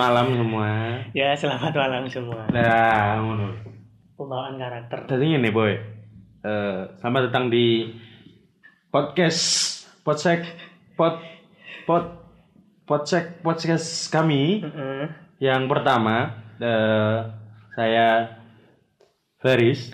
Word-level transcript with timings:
malam 0.00 0.32
semua. 0.32 0.68
Ya, 1.12 1.36
selamat 1.36 1.72
malam 1.76 2.04
semua. 2.08 2.48
Nah, 2.48 3.20
ngono. 3.20 3.52
Pembawaan 4.16 4.56
karakter. 4.56 5.04
Tadi 5.04 5.36
ini 5.36 5.52
boy. 5.52 5.76
Eh, 6.40 6.80
selamat 6.96 7.28
datang 7.28 7.52
di 7.52 7.84
podcast 8.88 9.40
Podsek 10.00 10.40
Pod 10.96 11.20
Pod 11.84 12.16
Podsek 12.88 13.44
podcast 13.44 14.08
kami 14.08 14.64
Heeh. 14.64 15.04
yang 15.36 15.68
pertama 15.68 16.32
eh, 16.56 17.18
saya 17.76 18.40
Faris. 19.36 19.92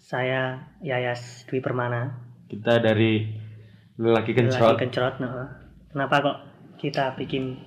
Saya 0.00 0.72
Yayas 0.80 1.44
Dwi 1.44 1.60
Permana. 1.60 2.16
Kita 2.48 2.80
dari 2.80 3.28
lelaki 4.00 4.32
Lelaki 4.32 4.32
kencrot. 4.32 4.76
kencrot. 4.80 5.14
nah. 5.20 5.52
Kenapa 5.92 6.16
kok 6.24 6.38
kita 6.80 7.12
bikin 7.12 7.60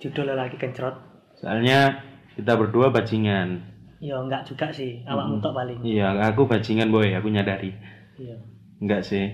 judul 0.00 0.32
lelaki 0.32 0.56
kencrot? 0.56 0.96
Soalnya 1.36 2.00
kita 2.34 2.56
berdua 2.56 2.88
bajingan. 2.88 3.60
Ya 4.00 4.16
enggak 4.16 4.48
juga 4.48 4.72
sih, 4.72 5.04
awak 5.04 5.28
Hmm. 5.28 5.32
mentok 5.36 5.52
paling. 5.52 5.78
Iya, 5.84 6.16
aku 6.24 6.48
bajingan 6.48 6.88
boy, 6.88 7.12
aku 7.12 7.28
nyadari. 7.28 7.76
Iya. 8.16 8.36
Enggak 8.80 9.04
sih. 9.04 9.28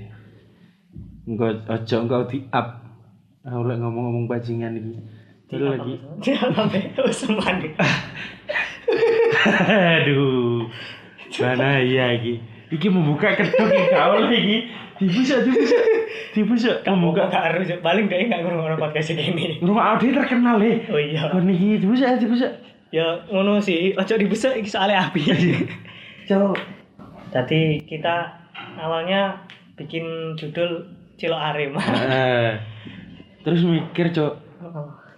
Enggak 1.22 1.62
ojo 1.70 1.96
engkau 2.02 2.22
di 2.26 2.42
up. 2.50 2.82
Aku 3.46 3.62
lagi 3.62 3.78
ngomong-ngomong 3.78 4.26
bajingan 4.26 4.74
ini. 4.74 4.98
Itu 5.46 5.62
lagi. 5.62 5.94
Nih. 7.62 7.72
Aduh. 10.02 10.66
Mana 11.42 11.78
iya 11.78 12.14
iki? 12.18 12.42
Iki 12.66 12.88
membuka 12.90 13.30
kedok 13.38 13.70
iki 13.70 13.84
kau 13.94 14.14
lagi. 14.18 14.66
Dibusa, 14.96 15.44
dibusa. 15.44 15.78
Dibusa 16.34 16.70
membuka. 16.90 17.30
Enggak 17.30 17.44
harus 17.52 17.68
paling 17.78 18.10
dia 18.10 18.26
enggak 18.26 18.42
ngurung 18.42 18.80
podcast 18.80 19.14
ini. 19.14 19.62
Rumah 19.62 19.94
Audi 19.94 20.10
terkenal 20.10 20.58
eh. 20.64 20.82
Oh 20.90 20.98
iya. 20.98 21.30
Kon 21.30 21.46
iki 21.46 21.78
dibusa, 21.78 22.18
dibusa. 22.18 22.48
Ya 22.90 23.22
ngono 23.30 23.62
sih, 23.62 23.92
ojo 23.94 24.14
dibesek 24.18 24.58
iki 24.58 24.70
soalnya 24.70 25.06
api. 25.10 25.22
Coba. 26.26 26.58
Jadi 27.30 27.82
kita 27.86 28.34
awalnya 28.78 29.46
bikin 29.76 30.34
judul 30.38 30.86
Cilok 31.16 31.40
Arema. 31.40 31.82
Terus 33.44 33.62
mikir, 33.62 34.10
Cok. 34.10 34.32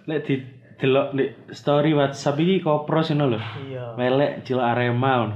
Lek 0.05 0.21
di 0.25 0.35
delok 0.79 1.11
di 1.11 1.25
story 1.51 1.91
WhatsApp 1.91 2.39
iki 2.39 2.63
kopros 2.63 3.11
ngono 3.11 3.35
lho. 3.35 3.39
iya. 3.67 3.83
Melek 3.99 4.47
cilok 4.47 4.63
Arema. 4.63 5.33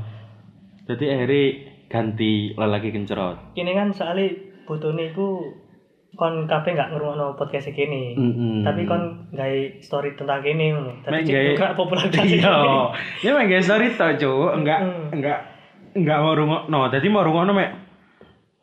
Jadi 0.87 1.05
akhirnya 1.07 1.72
ganti 1.93 2.31
lelaki 2.51 2.89
kencrot. 2.89 3.53
Kini 3.53 3.71
kan 3.71 3.93
soalnya 3.93 4.33
butuhnya 4.65 5.13
iku 5.13 5.45
kon 6.13 6.45
kabeh 6.45 6.73
nggak 6.73 6.89
ngrungokno 6.89 7.33
podcast 7.33 7.69
gini. 7.69 8.13
Mm-mm. 8.13 8.61
Tapi 8.61 8.81
kon 8.83 9.29
gawe 9.29 9.57
story 9.77 10.13
tentang. 10.13 10.41
Mek 10.41 11.05
Tapi 11.05 11.21
gawe- 11.23 11.53
juga 11.53 11.67
popularitas 11.73 12.25
Iya. 12.25 12.53
Ya 13.25 13.31
mek 13.31 13.45
gawe 13.47 13.61
story 13.61 13.87
to, 13.91 14.07
Cuk. 14.17 14.49
Enggak 14.57 14.79
Hmm. 14.81 15.13
enggak 15.13 15.39
enggak 15.93 16.17
mau 16.19 16.33
rungokno. 16.33 16.89
Dadi 16.89 17.07
mau 17.07 17.21
rungokno 17.21 17.53
mek 17.53 17.69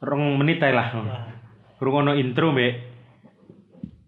rong 0.01 0.23
menit 0.36 0.58
ae 0.58 0.75
lah. 0.75 0.91
Ya. 0.91 1.23
Rungokno 1.78 2.12
intro 2.12 2.51
mek 2.51 2.91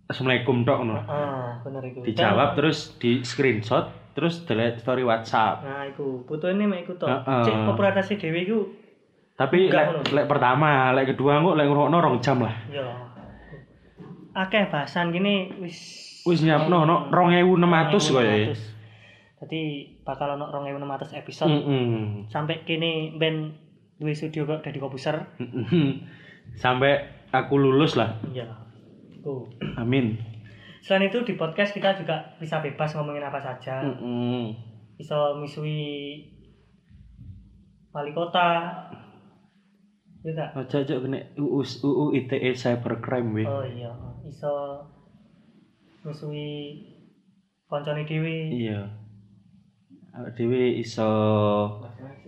Assalamualaikum 0.04 0.60
tok 0.62 0.78
ngono. 0.78 1.02
Ah, 1.02 1.56
bener 1.62 1.82
iku. 1.88 2.04
Dijawab 2.04 2.52
terus 2.52 2.98
di 2.98 3.22
screenshot 3.22 3.88
terus 4.12 4.44
delete 4.44 4.76
story 4.76 5.00
WhatsApp. 5.00 5.64
Nah, 5.64 5.88
iku 5.88 6.20
butuhnya 6.22 6.68
mek 6.68 6.84
iku 6.84 7.00
to. 7.00 7.08
Heeh. 7.08 7.42
Cek 7.42 7.56
popularitas 7.64 8.12
dhewe 8.12 8.38
iku 8.38 8.58
Tapi 9.42 9.58
lek 9.74 10.14
lek 10.14 10.26
pertama, 10.30 10.94
lek 10.94 11.10
kedua 11.14 11.42
kok 11.42 11.58
lek 11.58 11.66
ngrungokno 11.66 11.98
rong 11.98 12.16
jam 12.22 12.38
lah. 12.38 12.54
ya 12.70 12.86
akeh 14.32 14.64
bahasan 14.72 15.12
gini 15.12 15.52
wis 15.60 16.08
Wis 16.22 16.40
nyiapno 16.46 16.86
no 16.86 17.10
2600 17.10 18.14
koyo 18.14 18.30
ya. 18.30 18.54
2600. 18.54 19.42
Jadi 19.42 19.60
bakal 20.06 20.38
ono 20.38 20.46
2600 20.54 21.18
episode 21.18 21.50
Heeh. 21.50 22.30
sampai 22.30 22.62
kini 22.62 23.18
ben 23.18 23.58
duwe 23.98 24.14
studio 24.14 24.46
kok 24.46 24.62
dadi 24.62 24.78
komputer. 24.78 25.18
Sampai 26.54 27.26
aku 27.34 27.58
lulus 27.58 27.98
lah. 27.98 28.22
Iya. 28.30 28.46
Iku. 29.18 29.50
Amin. 29.74 30.14
Selain 30.86 31.10
itu 31.10 31.26
di 31.26 31.34
podcast 31.34 31.74
kita 31.74 31.98
juga 31.98 32.38
bisa 32.38 32.62
bebas 32.62 32.94
ngomongin 32.94 33.26
apa 33.26 33.42
saja. 33.42 33.82
Heeh. 33.82 34.54
Bisa 34.94 35.34
misui 35.42 36.22
wali 37.90 38.14
kota. 38.14 38.70
Enggak? 40.22 40.54
Ojo 40.54 40.76
ojo 40.86 40.94
kena 41.02 41.18
UU 41.34 41.60
UU 41.62 42.04
ITE 42.14 42.50
cybercrime 42.54 43.30
we. 43.34 43.44
Oh 43.46 43.66
iya, 43.66 43.90
iso 44.22 44.86
misui 46.06 46.78
koncone 47.66 48.06
dhewe. 48.06 48.54
Iya. 48.54 49.02
Dewi 50.36 50.78
iso. 50.78 51.08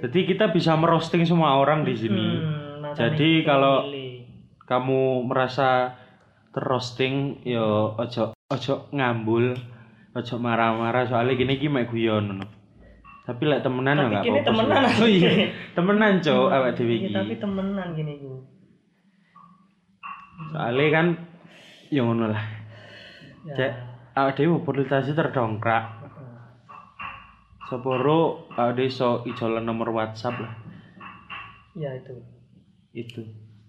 Jadi 0.01 0.25
kita 0.25 0.51
bisa 0.51 0.73
merosting 0.75 1.23
semua 1.29 1.61
orang 1.61 1.85
di 1.85 1.95
sini. 1.95 2.27
Hmm, 2.41 2.81
makanya 2.81 2.99
Jadi 2.99 3.31
kalau-. 3.45 3.85
Kamu 4.65 5.29
merasa 5.29 5.93
terroasting 6.57 7.45
yo 7.45 7.93
ojo 8.01 8.33
ojo 8.49 8.75
ngambul, 8.97 9.53
ojo 10.17 10.35
marah-marah 10.41 11.05
soalnya 11.05 11.37
gini 11.37 11.69
mek 11.69 11.93
guyon. 11.93 12.41
Tapi 13.25 13.43
lek 13.43 13.61
temenan 13.61 13.97
ya 13.97 14.05
Tapi 14.05 14.17
kini 14.23 14.37
apa-apa. 14.37 14.49
temenan. 14.53 14.83
Oh 14.95 15.09
iya, 15.09 15.31
temenan 15.73 16.13
cok 16.21 16.45
awak 16.47 16.71
dhewe 16.75 16.93
Iya, 16.93 17.01
iki. 17.01 17.15
tapi 17.15 17.35
temenan 17.37 17.87
gini 17.93 18.13
gue. 18.19 18.39
Soalnya 20.51 20.87
kan 20.91 21.07
ya 21.89 22.01
ngono 22.03 22.25
lah. 22.29 22.45
Ya. 23.45 23.55
Cek 23.55 23.73
awak 24.13 24.33
dhewe 24.35 24.61
popularitasnya 24.61 25.15
terdongkrak. 25.15 25.85
Sepuro 27.65 28.21
awak 28.53 28.77
dhewe 28.77 28.87
iso 28.87 29.25
ijolan 29.25 29.65
nomor 29.65 29.89
WhatsApp 29.91 30.37
lah. 30.37 30.53
Ya 31.73 31.97
itu. 31.97 32.15
Itu. 32.93 33.25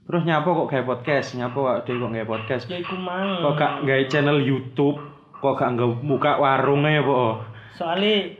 Terus 0.05 0.21
nyapa 0.21 0.45
kok 0.45 0.69
kayak 0.69 0.85
podcast? 0.85 1.33
Nyapa 1.33 1.55
awak 1.55 1.77
dhewe 1.83 1.97
kok 1.97 2.11
kayak 2.11 2.27
podcast? 2.27 2.63
Ya 2.67 2.77
iku 2.77 2.99
mang. 2.99 3.39
Kok 3.39 3.55
gak 3.55 3.73
gawe 3.83 4.03
channel 4.05 4.37
YouTube? 4.37 4.99
Kok 5.33 5.55
gak 5.55 5.69
nggak 5.73 5.89
buka 6.03 6.31
warungnya 6.37 6.99
ya, 6.99 7.03
Po? 7.03 7.39
Soalnya 7.73 8.35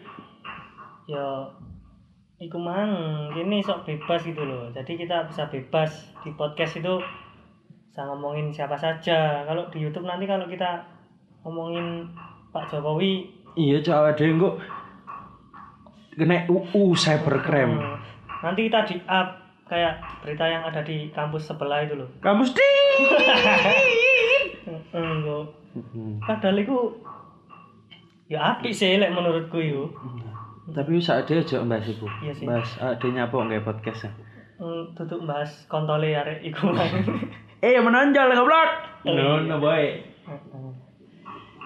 ya 1.06 1.46
iku 2.42 2.58
mang 2.60 2.92
gini 3.32 3.64
sok 3.64 3.86
bebas 3.86 4.22
gitu 4.26 4.44
loh. 4.44 4.70
Jadi 4.74 4.98
kita 5.00 5.26
bisa 5.30 5.48
bebas 5.48 6.12
di 6.26 6.34
podcast 6.34 6.78
itu 6.82 7.00
bisa 7.90 8.02
ngomongin 8.10 8.52
siapa 8.52 8.76
saja. 8.76 9.46
Kalau 9.48 9.70
di 9.72 9.82
YouTube 9.86 10.10
nanti 10.10 10.28
kalau 10.28 10.50
kita 10.50 10.84
ngomongin 11.46 12.10
Pak 12.52 12.72
Jokowi 12.72 13.36
Iya, 13.56 13.80
cok 13.80 13.96
awak 13.96 14.20
dhewe 14.20 14.36
kok 14.36 14.56
kena 16.16 16.48
UU 16.48 16.96
cybercrime. 16.96 17.76
hmm, 17.76 17.96
nanti 18.44 18.68
kita 18.68 18.88
di 18.88 18.96
up 19.08 19.36
kayak 19.68 20.00
berita 20.24 20.46
yang 20.48 20.64
ada 20.64 20.84
di 20.84 21.12
kampus 21.12 21.48
sebelah 21.52 21.84
itu 21.84 21.96
loh. 21.96 22.08
Kamus 22.24 22.52
di. 22.56 22.64
Kok. 24.96 25.46
Padahal 26.24 26.58
itu 26.58 26.78
ya 28.32 28.56
apik 28.56 28.72
sih 28.72 28.96
lek 28.96 29.12
menurutku 29.12 29.60
yo. 29.60 29.92
Tapi 30.68 30.98
saat 30.98 31.26
dia 31.26 31.38
aja 31.38 31.62
bahas 31.62 31.86
iku. 31.86 32.10
Iya 32.20 32.34
sih. 32.34 32.46
Bahas 32.46 32.70
ada 32.78 33.06
nyapa 33.06 33.38
kayak 33.46 33.64
podcast 33.64 34.06
ya. 34.06 34.12
Hmm, 34.56 34.94
tutup 34.94 35.22
bahas 35.24 35.52
kontole 35.68 36.10
arek 36.10 36.42
iku 36.44 36.70
mang. 36.70 36.90
Eh 37.66 37.78
menonjol 37.78 38.30
goblok. 38.32 38.72
Oh, 39.04 39.10
No, 39.10 39.38
iya. 39.38 39.48
no 39.48 39.56
boy. 39.58 39.84
Heeh. 40.26 40.70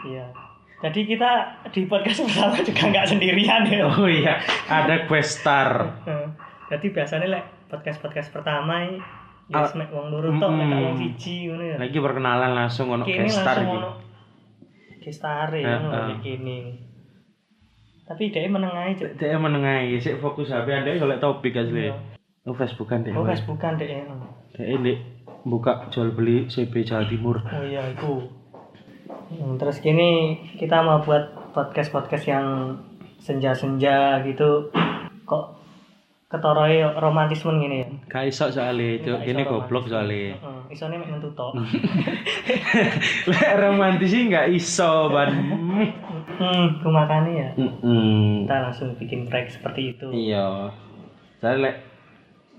Iya. 0.06 0.26
Jadi 0.80 1.00
kita 1.06 1.32
di 1.68 1.84
podcast 1.86 2.24
pertama 2.24 2.56
juga 2.58 2.84
nggak 2.88 3.06
sendirian 3.06 3.68
ya. 3.68 3.84
Oh 3.84 4.08
iya, 4.08 4.40
ada 4.66 5.04
quest 5.06 5.44
star. 5.44 6.00
Heeh. 6.04 6.28
Jadi 6.70 6.86
biasanya 6.90 7.28
lek 7.28 7.46
podcast-podcast 7.68 8.32
pertama 8.32 8.80
ini 8.82 8.98
ya 9.50 9.60
Ah, 9.60 9.66
smek 9.66 9.90
wong 9.90 10.08
loro 10.10 10.30
tok 10.32 10.52
nek 10.54 10.70
wong 10.70 10.96
siji 10.96 11.50
ngono 11.50 11.64
ya. 11.66 11.76
Lagi 11.78 11.98
perkenalan 11.98 12.52
langsung 12.54 12.88
ono 12.88 13.04
Kini 13.04 13.26
quest 13.26 13.38
star 13.38 13.58
langsung 13.58 13.68
iki. 13.68 13.78
ono 13.78 13.92
gestare 15.00 15.60
Heeh. 15.60 15.80
ngono 15.80 16.16
gini. 16.22 16.60
Tapi 18.10 18.34
dia 18.34 18.50
menengahi 18.50 18.98
Cuk. 18.98 19.22
Dia 19.22 19.38
menengahi, 19.38 20.02
sik 20.02 20.18
fokus 20.18 20.50
HP 20.50 20.66
anda 20.74 20.98
golek 20.98 21.22
topik 21.22 21.54
asli. 21.54 21.94
Iya. 21.94 21.94
Oh, 22.50 22.58
Facebookan 22.58 23.06
deh. 23.06 23.14
Oh, 23.14 23.22
bukan 23.22 23.78
deh. 23.78 24.02
Dia 24.58 24.66
ini 24.66 24.98
buka 25.46 25.86
jual 25.94 26.18
beli 26.18 26.50
CB 26.50 26.74
Jawa 26.82 27.06
Timur. 27.06 27.38
Oh 27.46 27.62
iya 27.62 27.86
itu. 27.94 28.26
Hmm, 29.30 29.62
terus 29.62 29.78
gini 29.86 30.42
kita 30.58 30.82
mau 30.82 31.06
buat 31.06 31.54
podcast 31.54 31.94
podcast 31.94 32.26
yang 32.26 32.82
senja-senja 33.22 34.26
gitu. 34.26 34.74
Kok 35.30 35.46
ketoroi 36.34 36.82
romantisme 36.98 37.62
gini 37.62 37.86
ya? 37.86 37.88
Gak 38.10 38.26
iso 38.34 38.50
soalnya, 38.50 39.06
itu 39.06 39.14
ini 39.22 39.46
iso 39.46 39.54
goblok 39.54 39.86
soalnya. 39.86 40.34
Mek 40.66 41.10
mentu 41.14 41.30
tok. 41.38 41.54
Lek 43.30 43.54
romantis 43.54 44.10
sih 44.10 44.34
nggak 44.34 44.50
iso 44.50 45.14
ban. 45.14 45.30
Hmm, 46.30 46.66
ku 46.78 46.88
makane 46.88 47.32
ya. 47.34 47.50
Mm-mm. 47.56 48.44
Kita 48.44 48.56
langsung 48.62 48.90
bikin 48.96 49.26
break 49.26 49.48
seperti 49.50 49.94
itu. 49.94 50.08
Iya. 50.10 50.70
Saya 51.38 51.56
lek 51.58 51.76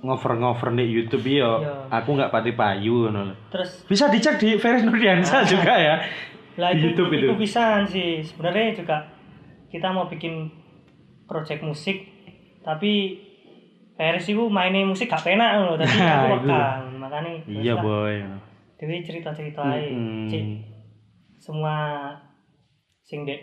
ngover-ngover 0.00 0.72
di 0.72 0.84
YouTube 0.86 1.26
iyo, 1.26 1.60
Iya. 1.60 1.92
aku 1.92 2.14
nggak 2.14 2.30
pati 2.30 2.52
payu 2.52 3.08
lho. 3.08 3.36
Terus 3.48 3.84
Bisa 3.84 4.08
dicek 4.08 4.36
di 4.36 4.56
Feris 4.56 4.80
Nurdiansa 4.80 5.44
juga 5.44 5.76
ya. 5.76 5.96
lah 6.56 6.72
Di 6.72 6.80
itu, 6.82 6.86
YouTube 6.92 7.12
itu. 7.14 7.26
itu 7.26 7.34
bisa 7.38 7.64
sih 7.86 8.20
sebenarnya 8.20 8.74
juga 8.74 8.96
kita 9.66 9.88
mau 9.88 10.04
bikin 10.04 10.50
project 11.24 11.62
musik 11.62 12.04
tapi 12.60 13.16
Peris 13.94 14.26
itu 14.26 14.44
mainnya 14.46 14.82
musik 14.82 15.06
gak 15.06 15.20
penak 15.22 15.56
loh 15.56 15.76
tadi 15.76 15.92
Nah, 15.94 16.26
aku 16.26 16.36
pegang 16.42 16.84
makanya 16.96 17.32
Iya, 17.46 17.74
boy. 17.76 18.16
Dewi 18.76 19.00
cerita-cerita. 19.00 19.60
Cik, 20.26 20.44
semua 21.38 21.76
sing 23.10 23.26
dek 23.26 23.40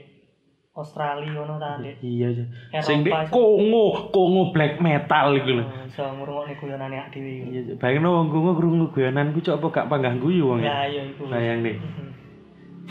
Australia 0.72 1.28
ngono 1.34 1.58
ta 1.58 1.76
dek 1.82 2.00
Iya, 2.00 2.28
iya. 2.32 2.80
Sing 2.80 3.02
iso- 3.02 3.34
Kongo, 3.34 4.14
Kongo 4.14 4.54
black 4.54 4.78
metal 4.80 5.34
iku 5.36 5.58
lho. 5.58 5.66
Oh, 5.66 5.84
iso 5.84 6.04
ngrungokne 6.06 6.54
guyonane 6.56 6.96
ak 6.96 7.10
dhewe 7.10 7.30
iku. 7.34 7.48
Iya, 7.52 7.74
bayangno 7.76 8.10
wong 8.14 8.28
Kongo 8.30 8.52
krungu 8.56 8.86
guyonanku 8.94 9.42
cok 9.42 9.58
apa 9.58 9.68
gak 9.74 9.88
panggah 9.90 10.14
guyu 10.16 10.48
wong. 10.48 10.62
Ya 10.62 10.86
iya 10.86 11.02
iku. 11.04 11.26
Bayang 11.28 11.66
deh. 11.66 11.76
Mhm. 11.76 12.08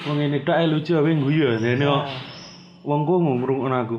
Wong 0.05 0.19
ini 0.20 0.43
tok 0.43 0.58
lucu 0.67 0.93
ae 0.93 1.14
guyu. 1.14 1.46
Dene 1.56 1.81
Nah, 1.81 2.05
wong 2.82 3.00
Kongo 3.06 3.32
ngrungokno 3.38 3.78
aku. 3.81 3.99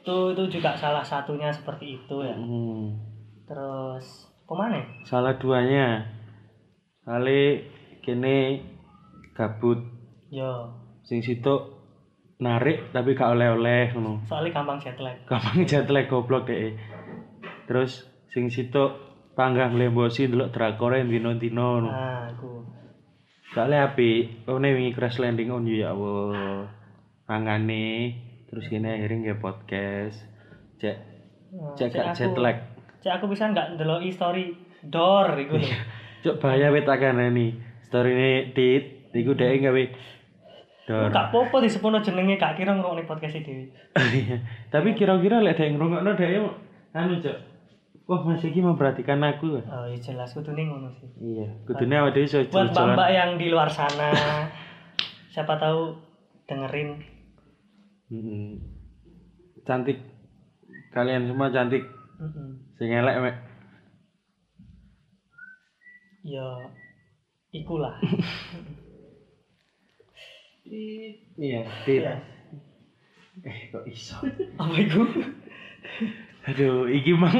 itu 0.00 0.16
itu 0.32 0.44
juga 0.58 0.72
salah 0.72 1.04
satunya 1.04 1.52
seperti 1.52 1.98
itu 1.98 2.16
ya. 2.24 2.32
Hmm. 2.32 2.96
Terus 3.44 4.06
ke 4.46 4.54
mana? 4.56 4.80
Salah 5.04 5.34
duanya. 5.36 6.08
Kali 7.02 7.66
kene 8.00 8.64
gabut 9.34 9.82
Yo, 10.30 10.72
sing 11.02 11.20
situ 11.20 11.79
narik 12.40 12.88
tapi 12.90 13.12
gak 13.12 13.36
oleh-oleh 13.36 13.92
ngono. 13.92 14.24
soalnya 14.24 14.56
gampang 14.56 14.80
jet 14.80 14.96
lag. 14.96 15.16
Gampang 15.28 15.60
jet 15.68 15.86
lag 15.92 16.08
goblok 16.08 16.48
deh. 16.48 16.72
Terus 17.68 18.08
sing 18.32 18.48
situ 18.48 18.90
panggah 19.36 19.68
nglembosi 19.70 20.26
ndelok 20.26 20.50
drakore 20.50 21.04
dino-dino 21.04 21.84
ngono. 21.84 21.90
Nah, 21.92 22.32
aku. 22.32 22.64
Soalnya 23.52 23.92
api, 23.92 24.44
oh 24.48 24.56
nih 24.56 24.72
wingi 24.72 24.96
crash 24.96 25.20
landing 25.20 25.52
on 25.52 25.68
you 25.68 25.84
ya 25.84 25.92
Allah. 25.92 26.66
Mangane 27.28 28.16
terus 28.48 28.66
kene 28.66 28.98
akhirnya 28.98 29.30
nge 29.30 29.36
podcast. 29.38 30.18
Cek 30.80 30.96
Nah, 31.50 31.74
cek 31.74 31.90
gak 31.90 32.14
jet 32.14 32.34
lag. 32.38 32.56
Cek 33.02 33.12
aku 33.18 33.26
bisa 33.34 33.50
nggak 33.50 33.74
ndeloki 33.74 34.14
story 34.14 34.54
door 34.86 35.34
iku 35.34 35.58
lho. 35.58 35.68
Cok 36.22 36.38
bahaya 36.38 36.70
wit 36.70 36.86
nih. 36.86 37.50
Story 37.90 38.10
ini 38.14 38.32
tit, 38.54 39.10
iku 39.10 39.34
dhek 39.34 39.66
gawe 39.66 39.84
dor. 40.90 41.14
Gak 41.14 41.30
popo 41.30 41.62
di 41.62 41.70
sepono 41.70 42.02
jenenge 42.02 42.34
gak 42.34 42.58
kira 42.58 42.74
ngrungokne 42.74 43.06
podcast 43.06 43.38
e 43.38 43.46
dhewe. 43.46 43.64
Tapi 44.74 44.98
kira-kira 44.98 45.38
lek 45.38 45.54
dhek 45.54 45.78
ngrungokno 45.78 46.18
dhek 46.18 46.30
anu 46.98 47.22
cok. 47.22 47.38
Wah, 48.10 48.26
Mas 48.26 48.42
iki 48.42 48.58
memperhatikan 48.58 49.22
aku. 49.22 49.62
Oh, 49.62 49.86
ya 49.86 49.94
jelas 50.02 50.34
kudune 50.34 50.66
ngono 50.66 50.90
sih. 50.98 51.06
Iya, 51.22 51.62
kudune 51.62 51.94
awake 51.94 52.18
dhewe 52.18 52.26
iso 52.26 52.42
Buat 52.50 52.74
mbak 52.74 53.10
yang 53.14 53.38
di 53.38 53.46
luar 53.54 53.70
sana, 53.70 54.10
siapa 55.30 55.54
tahu 55.62 55.94
dengerin. 56.50 56.98
Mm-mm. 58.10 58.58
Cantik. 59.62 60.02
Kalian 60.90 61.30
semua 61.30 61.54
cantik. 61.54 61.86
Mm-mm. 62.18 62.74
Sing 62.74 62.90
elek 62.90 63.22
mek. 63.22 63.36
Ya, 66.26 66.66
ikulah. 67.54 67.94
Iya, 70.70 71.60
tit. 71.82 72.02
Ya. 72.06 72.14
Eh, 73.42 73.58
kok 73.72 73.82
iso? 73.88 74.22
Apa 74.54 74.74
itu? 74.78 75.02
Aduh, 76.46 76.86
iki 76.86 77.12
mang 77.12 77.34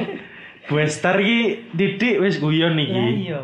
Westar 0.71 1.19
iki 1.19 1.67
didik 1.73 2.21
wis 2.21 2.39
guyon 2.39 2.75
Ya 2.77 2.85
iki. 2.85 3.31
iya. 3.31 3.41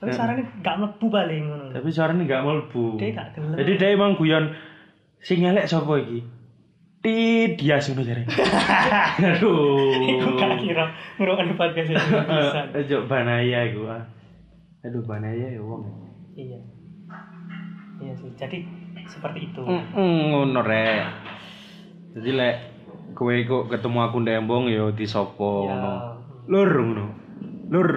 Tapi 0.00 0.16
sarane 0.16 0.42
gak 0.64 0.80
mlebu 0.80 1.06
paling 1.12 1.42
ngono. 1.44 1.64
Tapi 1.76 1.88
suaranya 1.92 2.24
gak 2.24 2.42
mlebu. 2.44 2.96
Dia 2.96 3.12
gak 3.12 3.28
gelem. 3.36 3.56
Jadi 3.60 3.72
dia 3.76 3.88
emang 3.92 4.16
guyon 4.16 4.56
sing 5.20 5.44
elek 5.44 5.68
sapa 5.68 5.92
iki? 6.00 6.24
Tit 7.00 7.60
dia 7.60 7.76
ngono 7.80 8.00
jare. 8.00 8.24
Aduh. 9.36 9.92
Iku 10.08 10.28
gak 10.40 10.56
kira 10.64 10.84
ngrungokne 11.20 11.52
podcast 11.56 11.88
itu 11.92 12.00
bisa. 12.16 12.60
Ayo 12.72 12.98
banaya 13.04 13.60
iku. 13.68 13.88
ah. 13.92 14.04
Aduh 14.84 15.04
banaya 15.04 15.52
ya 15.52 15.60
wong. 15.60 15.84
Iya. 16.32 16.60
Iya 18.00 18.12
sih. 18.16 18.32
Jadi 18.40 18.64
seperti 19.10 19.50
itu. 19.50 19.62
Ngono 19.92 20.60
rek. 20.62 21.02
Jadi 22.14 22.30
lek 22.32 22.56
kowe 23.12 23.34
kok 23.34 23.64
ketemu 23.68 23.98
aku 24.00 24.16
ndek 24.22 24.38
embong 24.38 24.70
ya 24.70 24.86
disopo 24.94 25.66
Ya. 25.66 25.74
ngono. 25.74 25.92
Lur 26.46 26.70
ngono. 26.70 27.04
Lur, 27.70 27.88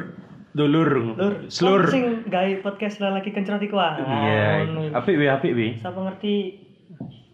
dulur. 0.53 0.89
Lur, 1.17 1.35
Slur. 1.49 1.89
sing 1.89 2.25
gawe 2.29 2.51
podcast 2.61 3.01
lagi 3.01 3.29
kencrot 3.29 3.61
iku 3.61 3.77
ah. 3.77 3.97
Iya. 3.97 4.65
iku. 4.65 4.81
Apik 4.93 5.15
wi, 5.17 5.25
apik 5.25 5.53
wi. 5.53 5.67
Siapa 5.77 5.97
ngerti 5.97 6.33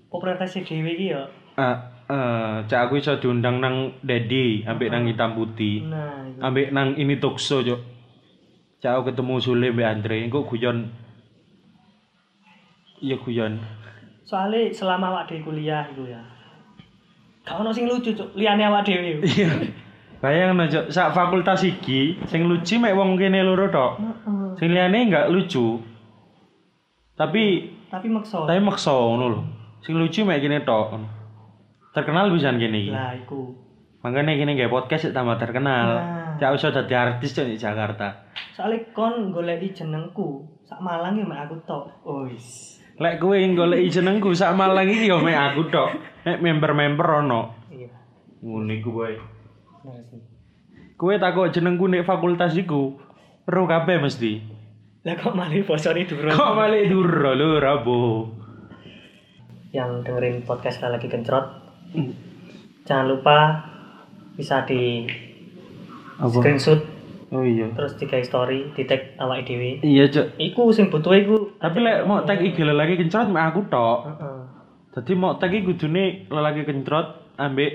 popularitas 0.08 0.56
dhewe 0.56 0.92
iki 0.92 1.12
ya. 1.12 1.28
Ah, 1.60 1.76
eh, 2.08 2.56
cak 2.64 2.88
aku 2.88 3.04
iso 3.04 3.20
diundang 3.20 3.60
nang 3.60 4.00
Dedi, 4.00 4.64
ambek 4.64 4.88
nang 4.88 5.04
hitam 5.04 5.36
putih. 5.36 5.84
Nah, 5.84 6.24
iku. 6.24 6.40
Ambek 6.40 6.68
nang 6.72 6.96
ini 6.96 7.20
tokso, 7.20 7.60
Cok. 7.60 7.82
Cak 8.80 8.92
aku 8.96 9.12
ketemu 9.12 9.34
Sule 9.44 9.68
mbek 9.76 9.88
Andre, 9.92 10.24
engko 10.24 10.48
guyon. 10.48 10.88
Iya 13.00 13.16
guyon. 13.20 13.60
Soalnya 14.28 14.70
selama 14.70 15.10
awak 15.16 15.32
dhewe 15.32 15.42
kuliah 15.42 15.88
iku 15.90 16.06
ya. 16.06 16.22
Gak 17.48 17.66
ono 17.66 17.74
sing 17.74 17.90
lucu, 17.90 18.14
Cuk. 18.14 18.38
Liyane 18.38 18.68
awak 18.68 18.86
dhewe. 18.86 19.24
Iya. 19.26 19.50
Bayang 20.20 20.60
Cok, 20.60 20.92
sak 20.92 21.16
fakultas 21.16 21.64
iki 21.64 22.20
sing 22.28 22.44
lucu 22.44 22.76
mek 22.76 22.92
wong 22.92 23.16
kene 23.16 23.40
loro 23.40 23.72
tok. 23.72 23.92
Heeh. 24.04 24.48
Sing 24.60 24.68
liyane 24.70 25.08
enggak 25.08 25.32
lucu. 25.32 25.80
Tapi 27.16 27.74
Tapi 27.90 28.08
maksa. 28.12 28.46
tapi 28.46 28.60
maksa 28.62 28.92
ngono 28.92 29.26
lho. 29.32 29.42
Sing 29.82 29.96
lucu 29.96 30.28
mek 30.28 30.44
kene 30.44 30.68
tok. 30.68 31.00
Terkenal 31.96 32.30
pisan 32.36 32.60
kene 32.60 32.78
iki. 32.84 32.92
Lah 32.92 33.16
iku. 33.16 33.56
Makanya 34.04 34.36
kene 34.36 34.60
gawe 34.60 34.72
podcast 34.72 35.12
tambah 35.16 35.40
terkenal. 35.40 35.88
Nah. 36.38 36.52
Iso 36.56 36.72
dadi 36.72 36.96
artis 36.96 37.36
di 37.36 37.60
Jakarta. 37.60 38.32
Soalnya 38.56 38.92
kon 38.96 39.32
goleki 39.32 39.76
jenengku 39.76 40.48
sak 40.64 40.80
Malang 40.84 41.20
ya 41.20 41.24
mek 41.28 41.48
aku 41.48 41.56
tok. 41.64 41.84
Wis. 42.04 42.79
Lek 43.00 43.16
kowe 43.24 43.36
goleki 43.36 43.88
jenengku 43.88 44.36
sak 44.36 44.60
Malang 44.60 44.92
iki 44.92 45.08
yo 45.08 45.24
mek 45.24 45.40
aku 45.40 45.72
tok. 45.72 45.96
Mek 46.28 46.44
member-member 46.44 47.08
ono. 47.24 47.42
Iya. 47.72 47.96
Ngono 48.44 48.72
iku 48.76 48.92
sih. 49.08 49.20
Kowe 51.00 51.16
takok 51.16 51.56
jenengku 51.56 51.88
nek 51.88 52.04
fakultas 52.04 52.60
iku. 52.60 53.00
Ro 53.48 53.64
kabeh 53.64 54.04
mesti. 54.04 54.44
Lah 55.08 55.16
kok 55.16 55.32
malah 55.32 55.64
bosone 55.64 56.04
durung. 56.04 56.36
Kok 56.36 56.54
malah 56.60 56.84
duro 56.92 57.32
lho 57.32 57.50
rabo. 57.64 58.00
Yang 59.72 60.04
dengerin 60.04 60.44
podcast 60.44 60.84
lagi 60.84 61.08
kencrot. 61.08 61.46
Jangan 62.84 63.06
lupa 63.08 63.64
bisa 64.36 64.68
di 64.68 65.08
screenshot 66.20 66.84
Oh 67.30 67.46
iya. 67.46 67.70
terus 67.78 67.94
di 67.94 68.10
story 68.26 68.74
di 68.74 68.90
tag 68.90 69.14
awake 69.22 69.46
dhewe. 69.46 69.86
Iya, 69.86 70.10
Cok. 70.10 70.28
Iku 70.42 70.74
sing 70.74 70.90
butuh 70.90 71.14
iku. 71.14 71.38
Tapi 71.62 71.78
lek 71.78 72.10
mau 72.10 72.26
tag 72.26 72.42
IG 72.42 72.58
lelaki 72.58 72.98
kencrot 72.98 73.30
mek 73.30 73.54
aku 73.54 73.70
tok. 73.70 74.00
Heeh. 74.10 74.40
Dadi 74.98 75.14
mau 75.14 75.38
tag 75.38 75.54
iki 75.54 75.70
kudune 75.70 76.26
lelaki 76.26 76.66
kencrot 76.66 77.38
ambek 77.38 77.72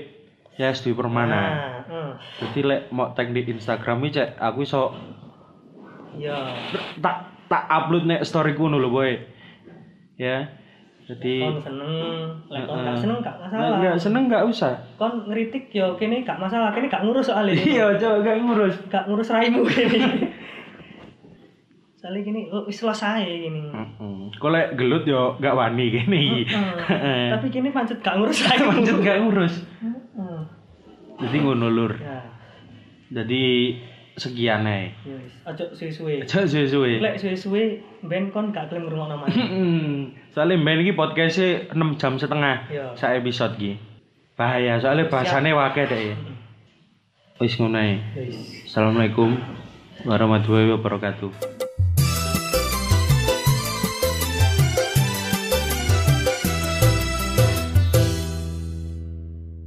ya 0.59 0.75
SD 0.75 0.91
Permana. 0.91 1.31
Nah, 1.31 1.47
heeh. 1.87 2.09
Jadi 2.43 2.59
lek 2.67 2.81
mau 2.91 3.15
tag 3.15 3.31
di 3.31 3.47
Instagram 3.47 4.03
iki 4.03 4.19
cek 4.19 4.29
aku 4.35 4.67
iso 4.67 4.91
Iya. 6.15 6.55
tak 7.03 7.47
tak 7.47 7.63
upload 7.67 8.07
nek 8.07 8.27
storyku 8.27 8.67
ngono 8.67 8.79
lho 8.83 8.89
boy. 8.91 9.11
Ya. 10.19 10.51
Jadi 11.05 11.37
Kon 11.37 11.61
seneng, 11.61 11.93
lek 12.49 12.65
kon 12.65 12.81
gak 12.81 12.97
seneng 12.97 13.21
gak 13.21 13.37
masalah. 13.37 13.77
nggak 13.77 13.97
seneng 14.01 14.23
nggak 14.25 14.43
usah. 14.49 14.73
Kon 14.97 15.29
ngeritik 15.29 15.69
yo 15.69 15.93
kene 15.93 16.25
gak 16.25 16.41
masalah, 16.41 16.73
kene 16.73 16.89
gak 16.89 17.05
ngurus 17.05 17.29
soalnya. 17.29 17.53
Iya, 17.53 17.93
coba 18.01 18.25
gak 18.25 18.37
ngurus. 18.41 18.75
gak 18.89 19.05
ngurus 19.05 19.29
raimu 19.29 19.61
kene. 19.69 20.01
Soalnya 22.01 22.21
gini, 22.25 22.41
oh, 22.49 22.65
wis 22.65 22.81
selesai 22.81 23.21
gini. 23.21 23.69
Kok 24.33 24.49
lek 24.49 24.73
gelut 24.81 25.05
yo 25.05 25.37
gak 25.37 25.53
wani 25.53 25.93
iki. 25.93 26.01
Heeh. 26.09 27.29
Tapi 27.37 27.53
kini 27.53 27.69
pancet 27.69 28.01
gak 28.01 28.17
ngurus 28.17 28.41
raimu. 28.41 28.73
Lanjut 28.73 28.97
gak 29.05 29.17
ngurus. 29.21 29.53
Heeh. 29.85 30.39
Jadi 31.21 31.37
ngono 31.37 31.69
lur. 31.69 31.93
Ya, 32.01 32.33
Jadi 33.13 33.77
sekian 34.15 34.63
wis. 34.63 34.95
Ojo 35.43 35.65
suwe-suwe. 35.75 36.23
Aja 36.23 36.47
suwe-suwe. 36.47 37.03
Lek 37.03 37.15
suwe-suwe 37.19 37.63
ben 38.03 38.31
kon 38.31 38.51
gak 38.55 38.71
gelem 38.71 38.87
ngrungokno 38.87 39.15
maneh. 39.19 39.35
Hmm, 39.35 39.99
soalnya 40.31 40.55
main 40.55 40.79
ini 40.79 40.95
podcastnya 40.95 41.67
6 41.75 41.99
jam 41.99 42.15
setengah 42.15 42.67
Iya. 42.71 42.95
sa 42.95 43.11
episode 43.11 43.59
ki. 43.59 43.75
Bahaya, 44.35 44.79
soalnya 44.79 45.07
bahasane 45.07 45.51
wakil 45.51 45.87
deh. 45.87 46.15
Wis 47.39 47.59
ngono 47.59 47.75
ae. 47.79 47.99
Assalamualaikum 48.67 49.35
warahmatullahi 50.07 50.71
wabarakatuh. 50.75 51.64